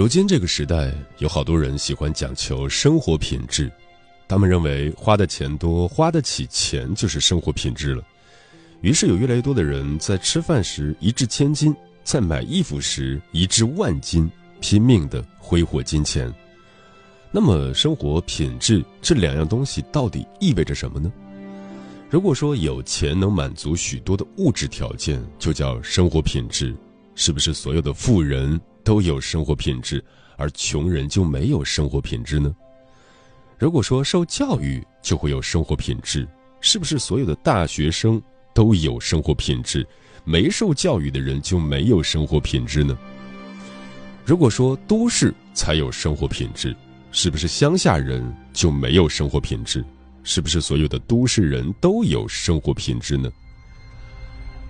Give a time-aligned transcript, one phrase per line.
[0.00, 3.70] 如今这个时代，有好多人喜欢讲求生活品质，
[4.26, 8.02] 他们认为花的钱多、花得起钱就是生活品质了。
[8.80, 14.26] 于是有越来越多的人在吃饭时一掷千金，在买衣服时一掷万金，
[14.58, 16.32] 拼命的挥霍金钱。
[17.30, 21.12] 那么，生活品质这两样东西到底意味着什么呢？
[22.08, 26.74] 如果说有钱能满足许多的物质条件，就叫生活品质，
[27.14, 28.58] 是不是所有的富人？
[28.84, 30.04] 都有生活品质，
[30.36, 32.54] 而穷人就没有生活品质呢？
[33.58, 36.26] 如果说受教育就会有生活品质，
[36.60, 38.20] 是不是所有的大学生
[38.54, 39.86] 都有生活品质，
[40.24, 42.96] 没受教育的人就没有生活品质呢？
[44.24, 46.74] 如果说都市才有生活品质，
[47.12, 49.84] 是不是乡下人就没有生活品质？
[50.22, 53.30] 是不是所有的都市人都有生活品质呢？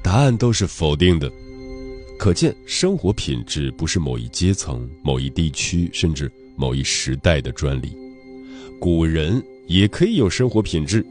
[0.03, 1.31] 答案都是否定的。
[2.21, 7.97] 可见，生活品质不是某一阶层、某一地区，甚至某一时代的专利。
[8.79, 11.03] 古人也可以有生活品质，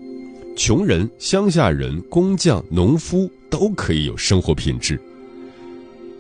[0.56, 5.02] 穷人、乡下人、工匠、农夫都可以有生活品质。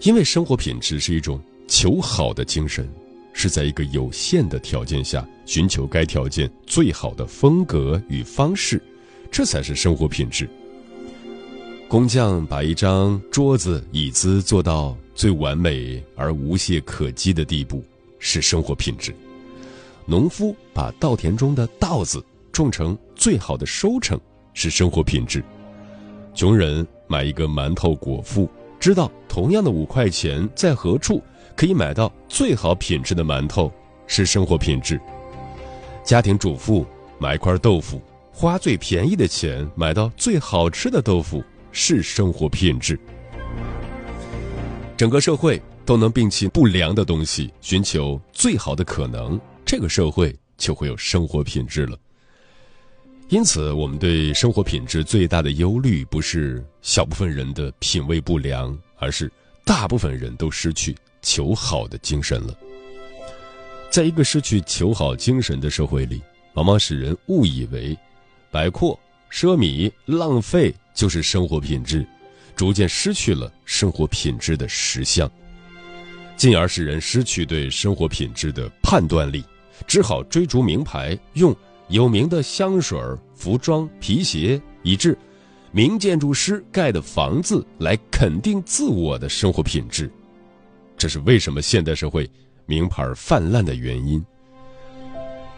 [0.01, 2.89] 因为生活品质是一种求好的精神，
[3.31, 8.81] 是在一个有限的条件下寻求该条件最好的风格与方式，
[9.29, 10.49] 这才是生活品质。
[11.89, 17.83] 工匠把一张桌子、椅子做到最完美而无懈可击的地步，
[18.19, 19.11] 是生活品质；
[20.05, 24.19] 农夫把稻田中的稻子种成最好的收成，
[24.53, 25.41] 是生活品质；
[26.35, 28.47] 穷人买一个馒头果腹，
[28.79, 31.19] 知道同样的五块钱在何处
[31.55, 33.71] 可以买到最好品质的馒头，
[34.05, 34.95] 是生活品质；
[36.03, 36.85] 家庭主妇
[37.17, 37.99] 买一块豆腐，
[38.31, 41.43] 花最便宜的钱买到最好吃的豆腐。
[41.71, 42.99] 是生活品质。
[44.97, 51.97] 整个社会都能摒弃不良的东西，寻求最好的可能，这个社会就会有生活品质了。
[53.29, 59.31] 因此，我们对生活品质最大的忧虑，不是小部分人的品味不良，而是
[59.63, 62.53] 大部分人都失去求好的精神了。
[63.91, 66.21] 在一个失去求好精神的社会里，
[66.55, 67.97] 往往使人误以为
[68.51, 68.99] 摆阔。
[69.31, 72.05] 奢靡浪费就是生活品质，
[72.55, 75.29] 逐渐失去了生活品质的实相，
[76.35, 79.43] 进而使人失去对生活品质的判断力，
[79.87, 81.55] 只好追逐名牌，用
[81.87, 82.99] 有名的香水、
[83.35, 85.17] 服装、皮鞋，以致
[85.71, 90.11] 名建筑师盖的房子来肯定自我的生活品质。
[90.97, 92.29] 这是为什么现代社会
[92.65, 94.23] 名牌泛滥的原因。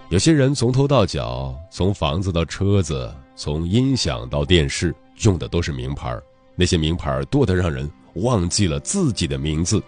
[0.09, 3.09] 有些人从头到脚，从房子到车子。
[3.35, 4.93] 从音响到电视，
[5.23, 6.15] 用的都是名牌
[6.55, 9.81] 那些名牌多得让人忘记了自己的名字。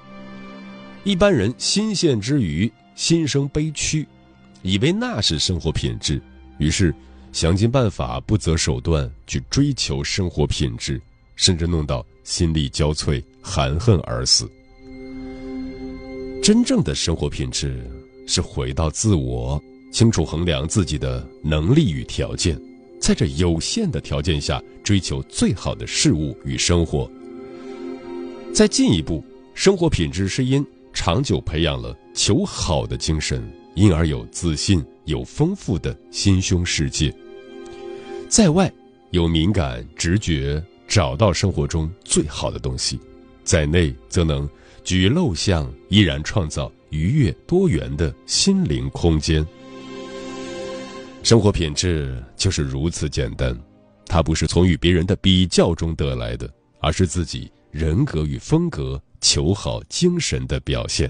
[1.03, 4.07] 一般人新鲜之余，心生悲屈，
[4.61, 6.21] 以为那是生活品质，
[6.57, 6.95] 于是
[7.31, 11.01] 想尽办法、不择手段去追求生活品质，
[11.35, 14.49] 甚至弄到心力交瘁、含恨而死。
[16.41, 17.85] 真正的生活品质
[18.25, 19.61] 是回到自我，
[19.91, 22.59] 清楚衡量自己的能力与条件。
[23.03, 27.11] 在这有限的条件下，追求最好的事物与生活。
[28.53, 29.21] 再进一步，
[29.53, 33.43] 生活品质是因长久培养了求好的精神，
[33.75, 37.13] 因而有自信、有丰富的心胸世界。
[38.29, 38.71] 在外
[39.11, 42.95] 有敏感直觉，找到生活中最好的东西；
[43.43, 44.49] 在内则能
[44.85, 49.45] 举陋巷，依然创造愉悦多元的心灵空间。
[51.21, 53.57] 生活品质就是如此简单，
[54.05, 61.09] 它不是从与别人的比较中得来的，而是自己人格与风格、求好精神的表现。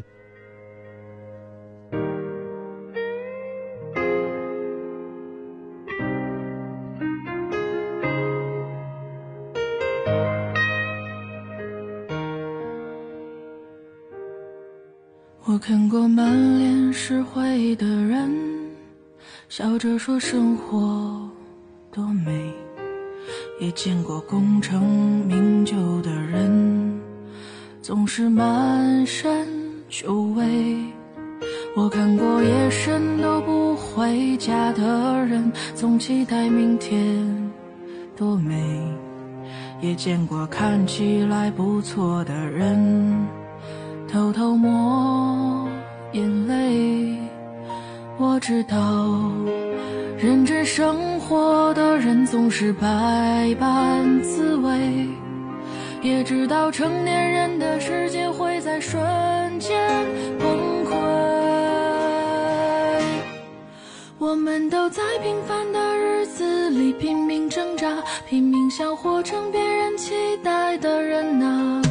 [15.46, 18.32] 我看过满脸是灰的人，
[19.50, 20.93] 笑着说生活；
[23.76, 24.82] 见过功成
[25.26, 27.02] 名就的人，
[27.82, 29.48] 总是满身
[29.90, 30.78] 酒味。
[31.76, 37.52] 我看过夜深都不回家的人，总期待明天
[38.16, 38.56] 多美；
[39.82, 43.28] 也见过看起来不错的人。
[44.08, 45.68] 偷偷抹
[46.12, 47.18] 眼泪，
[48.20, 48.78] 我知道，
[50.24, 55.06] 认真生活的人总是百般滋味，
[56.02, 59.02] 也知道成年人的世界会在瞬
[59.60, 59.78] 间
[60.40, 60.96] 崩溃。
[64.18, 71.83] 我们都在平凡的日子里拼命挣扎，拼命想活成别人期待的人啊。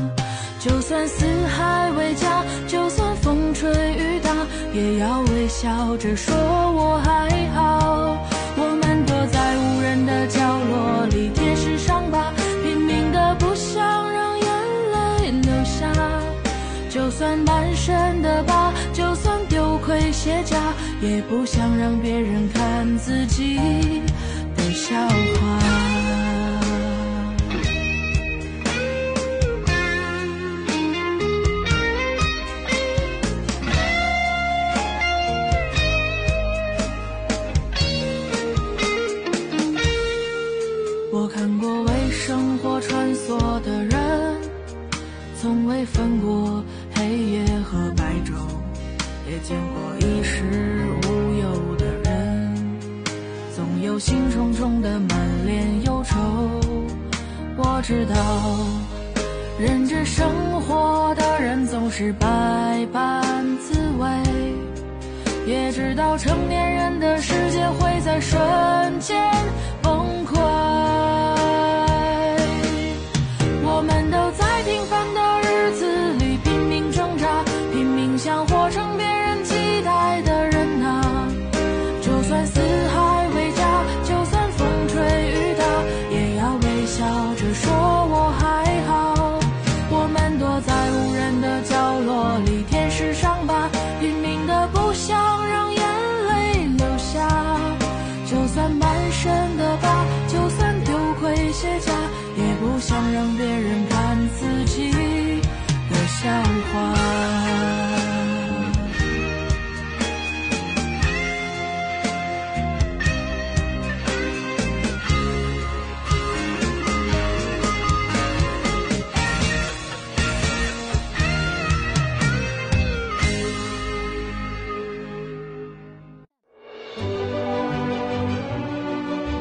[0.64, 4.30] 就算四海为家，就算风吹雨打，
[4.72, 8.16] 也要微笑着说我还好。
[8.56, 12.32] 我们躲在无人的角落里，贴实伤疤，
[12.62, 13.82] 拼命的不想
[14.12, 14.46] 让眼
[14.92, 15.92] 泪流下。
[16.88, 20.56] 就算满身的疤，就算丢盔卸甲，
[21.00, 23.58] 也不想让别人看自己
[24.54, 25.81] 的笑话。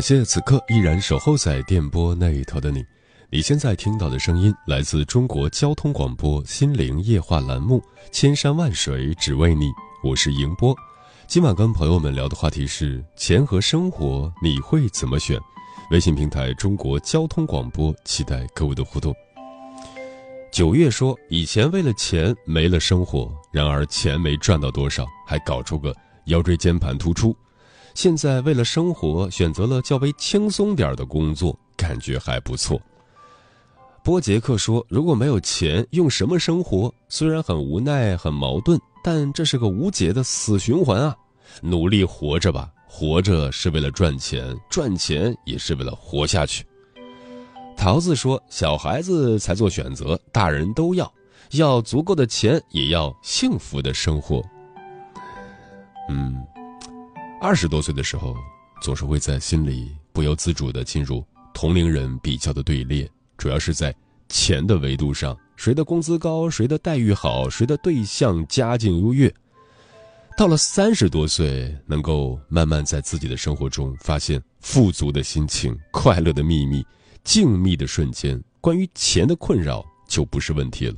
[0.00, 2.82] 感谢此刻依然守候在电波那一头的你。
[3.28, 7.78] 你现在听到的声音来自中国交通广播《心灵夜话》栏目，
[8.10, 9.66] 《千山万水只为你》，
[10.02, 10.74] 我是迎波。
[11.26, 15.38] 今晚跟朋友们聊的话题是钱和生活，你会怎么选？
[15.90, 19.14] 微信平台中国交通广播，期待各位的互动。
[20.50, 27.36] 九月说，以前为了钱没了生活，然而钱没赚到多少，还搞出个腰椎间盘突出。
[27.94, 32.80] 现在为了生活，选择了较为轻松点的工作，感觉还不错。
[34.02, 36.92] 波杰克说：“如果没有钱，用什么生活？
[37.08, 41.14] 虽然很无奈、很矛盾，但这是个无解的死循环啊！
[41.60, 46.64] 努力活着吧，活着是为了赚钱，赚钱也是为了活下去。”
[47.76, 51.12] 桃子说：“小孩子才做选择，大人都要，
[51.52, 54.42] 要足够的钱，也要幸福的生活。”
[56.08, 56.42] 嗯。
[57.42, 58.36] 二十多岁的时候，
[58.82, 63.94] 总是会在心里不由自主地进入同龄人比较的队列，主要是在
[64.28, 69.34] 钱的维度上，谁的工资高，谁的待遇好，谁的对象家境优越。
[70.36, 76.84] 到了三十多岁，能够慢慢在自己的生活中发现富足的心情、快乐的秘密、
[77.24, 80.94] 静谧的瞬间，关于钱的困扰就不是问题了。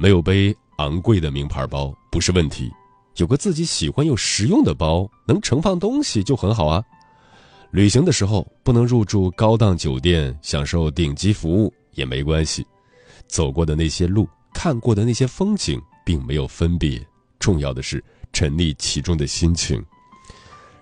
[0.00, 2.72] 没有背昂贵的名牌包不是问题。
[3.16, 6.82] 有个自己喜欢又实用的包，能盛放东西就很好啊。
[7.70, 12.66] 旅行的时候不能入住高档酒店，享受顶级服务也没关系。
[13.26, 17.04] 走过的那些路，看过的那些风景，并没有分别。
[17.38, 18.02] 重要的是
[18.32, 19.84] 沉溺其中的心情。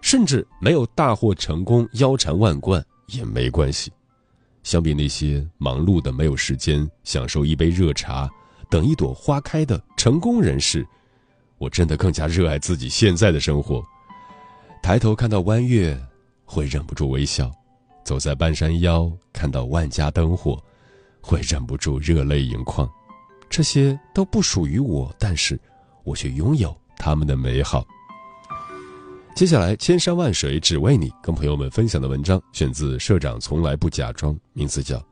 [0.01, 3.93] 甚至没有大获成功、腰缠万贯也没关系。
[4.63, 8.29] 相比那些忙碌的、没有时间享受一杯热茶、
[8.69, 10.87] 等一朵花开的成功人士。
[11.63, 13.81] 我真的更加热爱自己现在的生活。
[14.83, 15.97] 抬头看到弯月，
[16.45, 17.49] 会忍不住微笑；
[18.03, 20.61] 走在半山腰，看到万家灯火，
[21.21, 22.91] 会忍不住热泪盈眶。
[23.49, 25.57] 这些都不属于我，但是
[26.03, 27.87] 我却拥有他们的美好。
[29.37, 34.97] 接下来，千山万水只为你，跟朋友们分享的文章选自《社长从来不假装》，名字叫《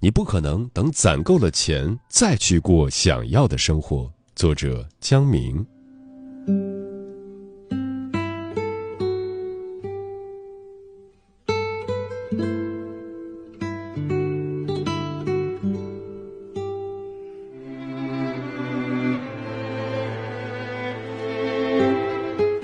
[0.00, 3.98] 你不可能等攒够了钱再去过想要的生活》，
[4.34, 5.64] 作者江明。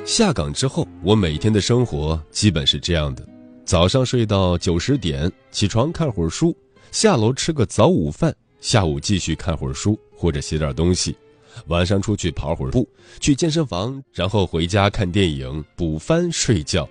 [0.04, 3.26] 下岗之后，我每天的生活基本是这样的：
[3.64, 6.54] 早上睡到九十点，起床看会儿书，
[6.92, 11.16] 下楼吃个早午饭，下午继续看会儿书或者写点东西。
[11.66, 12.88] 晚上出去跑会儿步，
[13.20, 16.88] 去健身房，然后回家看电影、补番、睡觉。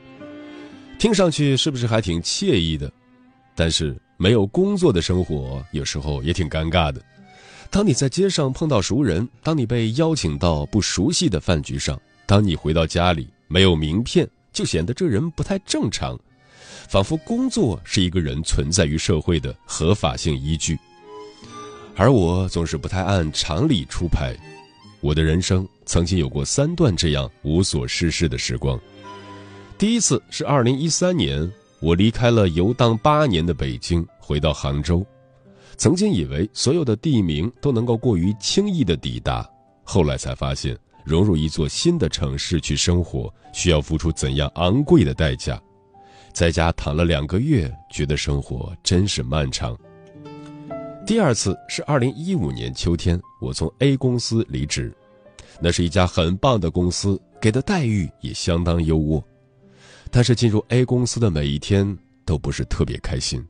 [0.98, 2.92] 听上去是不是还挺惬意的？
[3.56, 7.02] 但是没有工作的生活有时候也挺尴尬的。
[7.70, 16.20] 当你在街上碰到熟人，当你被邀请到不熟悉的饭局上，当你回到家里没有名片，就显得这人不太正常，
[16.88, 20.78] 仿佛工作是一个人存在于社会的合法性依据。
[22.00, 24.34] 而我总是不太按常理出牌。
[25.02, 28.80] 我的人生曾经有过三段这样无所事事的时光。
[29.78, 31.52] 第一次是二零一三年，
[31.82, 35.06] 我离开了游荡八年的北京，回到杭州。
[35.76, 39.46] 曾经以为所有的地名都能够过于轻易的抵达，
[39.84, 45.62] 后来才发现，融入一座新的城市去生活，需要付出怎样昂贵的代价。
[46.32, 49.78] 在家躺了两个月，觉得生活真是漫长。
[51.10, 54.94] 第二次是二零一五年秋天，我从 A 公司离职，
[55.60, 59.20] 那是一家很棒的公司，给的待遇也相当优渥。
[60.12, 63.44] 但是进入 A 公司的每一天都不是特别开心，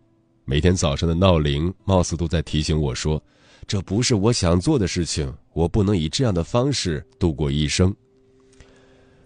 [0.45, 3.21] 每天早上的闹铃貌似都在提醒我说，
[3.67, 7.93] 这不是我想做的事情，我不能以这样的方式度过一生。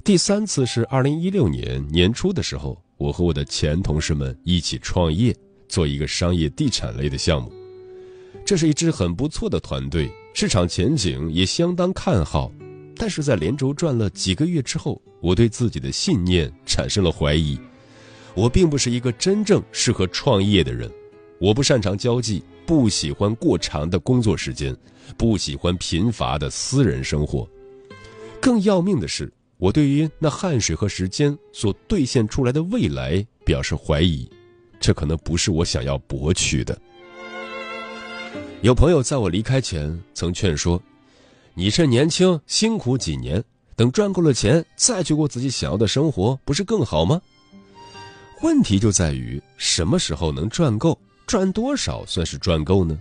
[0.03, 5.35] 第三次是二零一六年年初的时候，我和我的前同事们一起创业，
[5.69, 7.53] 做一个商业地产类的项目。
[8.45, 12.51] 这是一支很不错的团队，市场前景也相当看好。
[12.95, 17.59] 但是在连轴转了几个月之后，我对自己的信念产生了怀疑。
[18.35, 20.91] 我并不是一个真正适合创业的人，
[21.39, 24.75] 我不擅长交际，不喜欢过长的工作时间，
[25.17, 27.47] 不喜欢贫乏的私人生活。
[28.41, 34.29] 更要命的是，我对于那汗水和时间所兑现出来的未来表示怀疑。
[34.79, 36.77] 这可能不是我想要博取的。
[38.63, 40.81] 有朋友在我离开前曾劝说
[41.53, 43.43] ：“你趁年轻辛苦几年，
[43.75, 47.21] 等赚够了钱再去过自己想要的生活，不是更好吗？”
[48.41, 52.97] 问题就在于什么时候能赚够，赚多少算是赚够呢？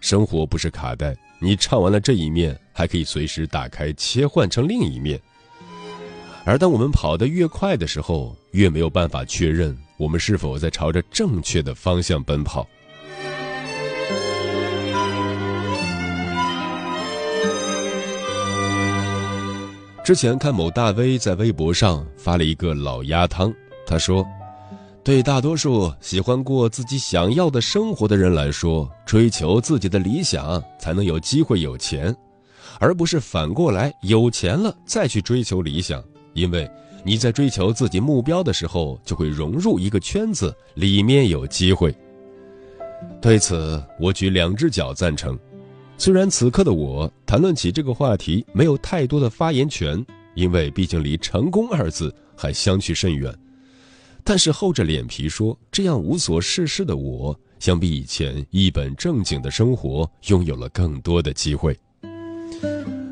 [0.00, 5.20] 生活不是卡带，你唱完了这一面，还可以随时打开切换成另一面。
[6.44, 12.66] 而当我们跑得越快的时候，越没有办法确认我们是否在朝着正确的方向奔跑。
[20.06, 23.52] 之前看某大 V 在微博上发了一个老鸭汤，
[23.84, 24.24] 他说
[25.02, 32.16] ：“对大多数喜欢过自己想要的生活的人来说，追求自己的理想才能有机会有钱，
[32.78, 36.00] 而不是反过来有钱了再去追求理想。
[36.34, 36.70] 因为
[37.02, 41.92] 你在追求自己目标的时候，就会融入一个圈子，里面有机会。”
[43.20, 45.36] 对此，我举两只脚赞成。
[45.98, 53.34] 虽然此刻的我谈论起这个话题没有太多的发言权，因为毕竟离“成功”二字还相去甚远。
[54.22, 61.76] 但是厚着脸皮说这样无所事事的我，相比以前一本正经的生活，拥有了更多的机会。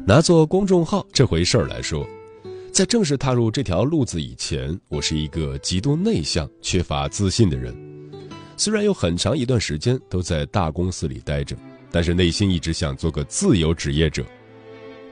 [0.06, 2.06] 拿做公众号这回事儿来说，
[2.70, 7.74] 在正式踏入这条路子以前，我是一个极度内向、缺乏自信的人。
[8.56, 11.56] 虽然有很长一段时间都在大公司里待着，
[11.94, 14.26] 但是内心一直想做个自由职业者。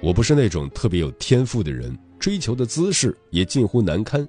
[0.01, 4.29] 我不是那种特别有天赋的人，追求的姿势也近乎难堪。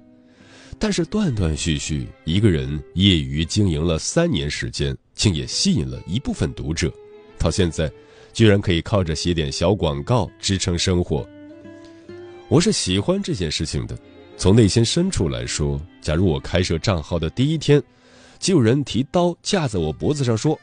[0.78, 6.92] 但是断断续续一个人业余经营了三年时间，竟也吸引了一部分读者，
[7.38, 7.90] 到现在，
[8.32, 11.28] 居然可以靠着写点小广告支撑生活。
[12.46, 13.98] 我是喜欢这件事情的，
[14.36, 17.82] 从内心深处来说，假如我开设账号的第一天，
[18.38, 20.56] 就有人提刀架在我脖子上说：“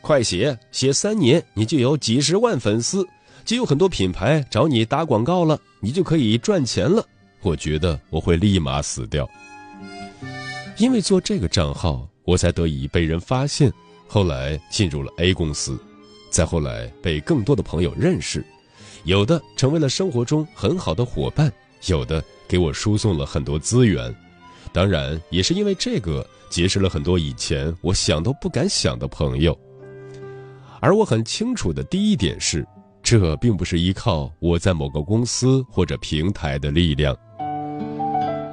[0.00, 3.06] 快写，写三年你就有几十万粉丝，
[3.44, 7.04] 就有很多品牌找你打广告了，你就可以赚钱了。”
[7.42, 9.28] 我觉得我会立马死掉。
[10.76, 13.72] 因为做这个账号，我才得以被人发现，
[14.06, 15.78] 后来进入了 A 公司，
[16.30, 18.44] 再后来被更多的朋友认识，
[19.04, 21.52] 有的成为了生活中很好的伙伴，
[21.86, 24.14] 有的给我输送了很多资源，
[24.72, 29.58] 当然也是因为这个结识了很多以前我想都不敢想的朋友。
[30.80, 32.66] 而我很清楚的第一点是，
[33.02, 37.16] 这并不是依靠我在某个公司或者平台的力量。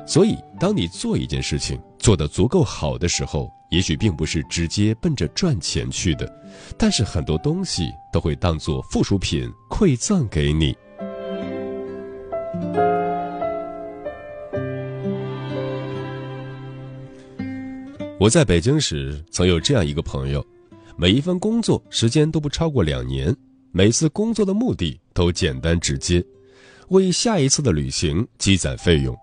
[0.08, 6.32] 所以，当你做一件事情做得足够好的时候，也许并不是直接奔着赚钱去的，
[6.78, 10.76] 但是很多东西都会当做附属品馈赠给你。
[18.20, 20.46] 我在北京时曾有这样一个朋友，
[20.98, 23.36] 每一份工作时间都不超过两年，
[23.72, 26.24] 每次工作的目的都简单直接，
[26.88, 29.14] 为下一次的旅行积攒费用。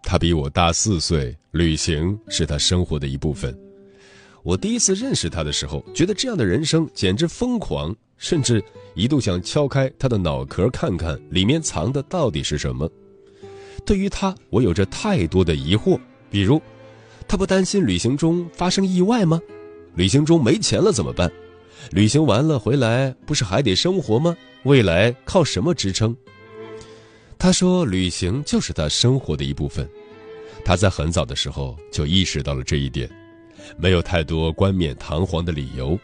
[0.00, 3.56] 他比我大四岁，旅行是他生活的一部分。
[4.44, 8.62] 我第一次认识他的时候，觉得这样的人生简直疯狂，甚至
[8.94, 12.88] 一度想敲开他的脑壳看看里面藏的到底是什么。
[13.84, 15.98] 对于他，我有着太多的疑惑，
[16.30, 16.62] 比如，
[17.26, 19.40] 他不担心旅行中发生意外吗？
[19.98, 21.28] 旅行中没钱了怎么办？
[21.90, 24.36] 旅行完了回来不是还得生活吗？
[24.62, 26.16] 未来靠什么支撑？
[27.36, 29.88] 他说：“旅行就是他生活的一部分。”
[30.64, 33.10] 他在很早的时候就意识到了这一点，
[33.76, 35.98] 没有太多冠冕堂皇的理由。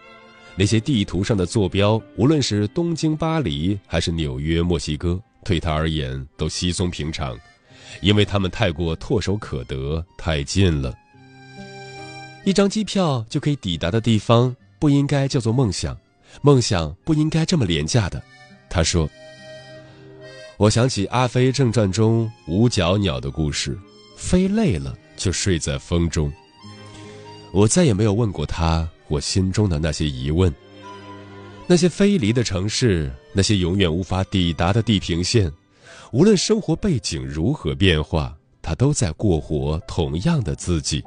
[0.57, 7.39] 那些地图上的坐标，无论是东京、巴黎还是纽约、墨西哥，对他而言都稀松平常，
[8.01, 10.93] 因为他们太过唾手可得，太近了。
[12.45, 15.97] 一张机票就可以抵达的地方，不应该叫做梦想，
[16.43, 18.23] 梦想不应该这么廉价的。
[18.69, 19.09] 他说。
[20.57, 23.77] 我想起《阿飞正传》中五角鸟的故事，
[24.17, 26.33] 飞累了就睡在风中。
[27.53, 30.55] 我再也没有问过他我心中的那些疑问。
[31.67, 35.51] 那些飞离的城市，那些永远无法抵达的地平线，
[36.13, 41.03] 无论生活背景如何变化，他都在过活同样的自己。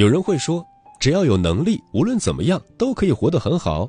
[0.00, 0.66] 有人会说。
[0.98, 3.88] 只要有能力，无论怎么样都可以活得很好。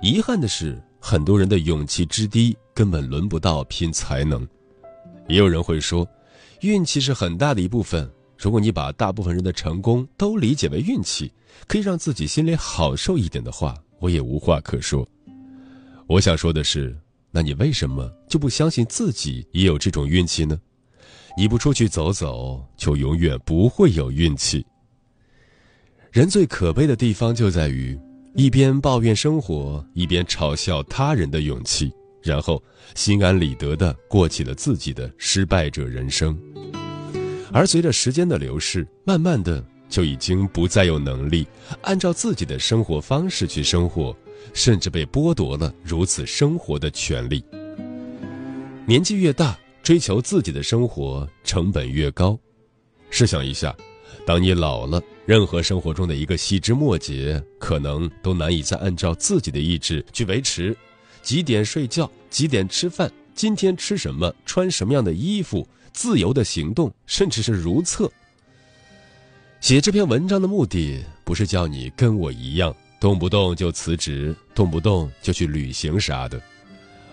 [0.00, 4.46] 遗憾的是，很多人的勇气之低，根本轮不到拼才能。
[5.28, 6.06] 也有人会说，
[6.60, 8.08] 运气是很大的一部分。
[8.36, 11.32] 如果你把大部分人的成功都理解为运气，
[11.66, 15.06] 可以让自己心里好受一点的话，我也无话可说。
[16.06, 16.96] 我想说的是，
[17.32, 20.56] 那你为什么就不相信自己也有这种运气呢？
[21.36, 24.64] 你不出去走走，就永远不会有运气。
[26.10, 27.98] 人最可悲的地方就在于，
[28.34, 31.92] 一边抱怨生活，一边嘲笑他人的勇气，
[32.22, 32.62] 然后
[32.94, 36.38] 心安理得地过起了自己的失败者人生。
[37.52, 41.46] 而随着时间的流逝，慢慢的就已经不再有能力
[41.82, 44.16] 按照自己的生活方式去生活，
[44.54, 47.44] 甚至被剥夺了如此生活的权利。
[48.86, 52.38] 年纪越大，追求自己的生活成本越高。
[53.10, 53.76] 试想一下。
[54.26, 60.74] 当你老了，任何生活中的一个细枝末节，可能都难以再按照自己的意志去维持。
[61.20, 68.10] 几点睡觉，几点吃饭，今天吃什么，穿什么样的衣服，自由的行动，甚至是如厕。
[69.60, 76.40] 写这篇文章的目的，不是叫你跟我一样，动不动就辞职，动不动就去旅行啥的。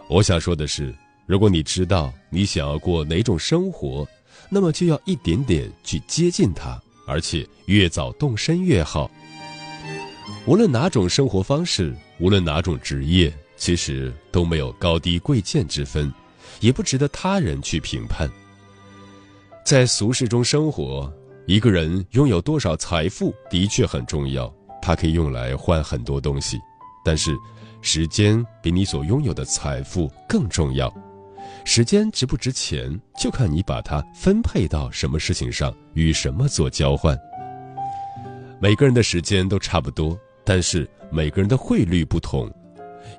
[0.07, 4.07] 我想说的是，如果你知道你想要过哪种生活，
[4.49, 6.81] 那么就要一点点去接近它。
[7.05, 9.09] 而且越早动身越好。
[10.45, 16.11] 无论哪种生活方式，无论哪种职业，其实都没有高低贵贱之分，
[16.59, 18.29] 也不值得他人去评判。
[19.65, 21.11] 在俗世中生活，
[21.47, 26.59] 一个人拥有多少财富的确很重要，它可以用来换很多东西。
[27.03, 27.35] 但是，
[27.81, 30.91] 时间比你所拥有的财富更重要。
[31.63, 37.17] 时间值不值钱，就看你把它分配到什么事情上，与什么做交换。
[38.59, 42.51] 每个人的时间都差不多，但是每个人的汇率不同。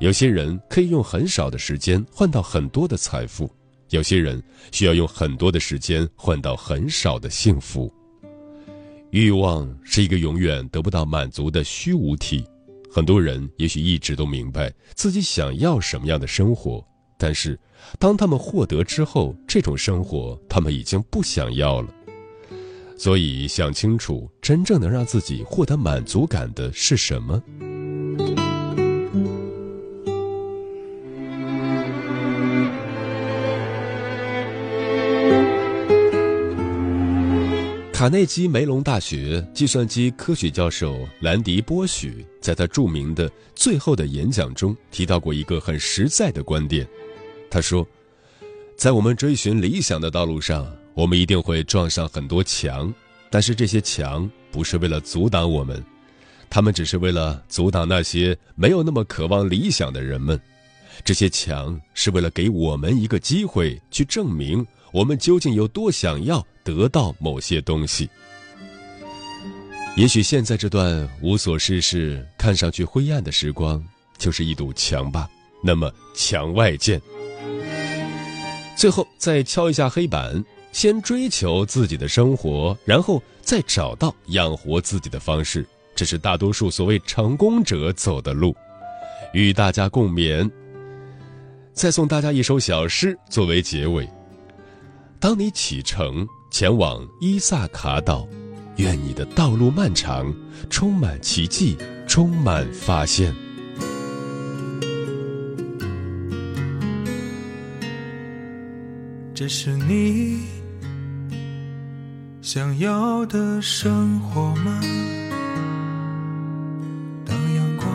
[0.01, 3.51] 有些人可以用很少的时间换到很多的财富，
[3.91, 7.93] 有些人需要用很多的时间换到很少的幸福。
[9.11, 12.45] 欲望是一个永远得不到满足的虚无体。
[12.91, 16.85] 很多人也许一直都明白自己想要什么样的生活。
[17.19, 17.59] 但是，
[17.99, 21.89] 当他们获得之后，这种生活他们已经不想要了。
[22.99, 27.43] 所以，想清楚真正能让自己获得满足感的是什么。
[37.93, 46.87] 卡内基梅隆大学计算机科学教授兰迪波许在他著名的最后的演讲中提到过一个很实在的观点。
[47.57, 47.89] 他说
[48.77, 52.93] ：“在我们追寻理想的道路上，我们一定会撞上很多墙，
[53.31, 55.83] 但是这些墙不是为了阻挡我们，
[56.51, 60.39] 他们只是为了阻挡那些没有那么渴望理想的人们。
[61.03, 68.07] 这些墙是为了给我们一个机会，去证明我们究竟有多想要得到某些东西。
[69.97, 73.83] 也许现在这段无所事事、看上去灰暗的时光，
[74.19, 75.27] 就是一堵墙吧。
[75.65, 77.01] 那么，墙外见。”
[78.77, 88.55] 最后再敲一下黑板，先追求自己的生活，然后再找到养活自己的方式，这是大多数所谓成功者走的路。
[89.33, 90.49] 与大家共勉。
[91.73, 94.09] 再送大家一首小诗作为结尾：
[95.19, 98.27] 当你启程前往伊萨卡岛，
[98.77, 100.33] 愿你的道路漫长，
[100.71, 103.35] 充满奇迹，充满发现。
[109.39, 110.47] 这是你
[112.41, 114.81] 想要的生活吗？
[117.23, 117.87] 当阳光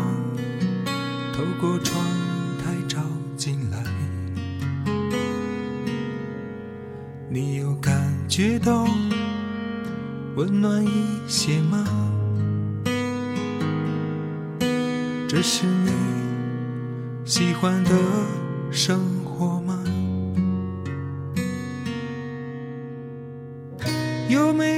[1.34, 2.00] 透过窗
[2.64, 3.00] 台照
[3.36, 3.84] 进来，
[7.28, 8.00] 你有感
[8.30, 8.86] 觉到
[10.36, 11.84] 温暖一些吗？
[15.28, 15.92] 这是你
[17.26, 17.90] 喜欢的
[18.72, 19.31] 生活
[24.32, 24.64] 吗？
[24.64, 24.71] 有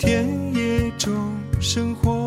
[0.00, 1.10] 田野中
[1.60, 2.19] 生活，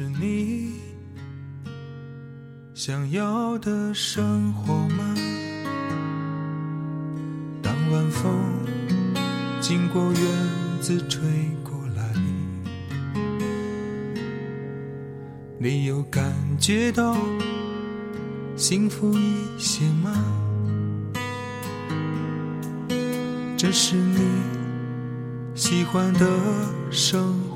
[0.00, 0.80] 是你
[2.72, 5.14] 想要的生活吗？
[7.60, 8.32] 当晚风
[9.60, 10.22] 经过院
[10.80, 11.20] 子吹
[11.62, 12.14] 过来，
[15.58, 17.14] 你有感觉到
[18.56, 20.14] 幸福一些吗？
[23.54, 24.26] 这是你
[25.54, 26.26] 喜欢的
[26.90, 27.49] 生？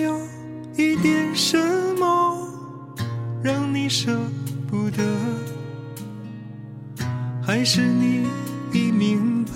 [0.00, 0.20] 有
[0.76, 1.58] 一点什
[1.98, 2.48] 么
[3.42, 4.18] 让你舍
[4.68, 5.02] 不得？
[7.46, 8.26] 还是你
[8.72, 9.52] 已明白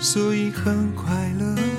[0.00, 1.71] 所以很快乐。